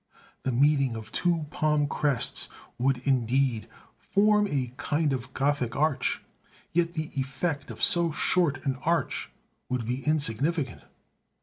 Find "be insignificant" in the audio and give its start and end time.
9.85-10.81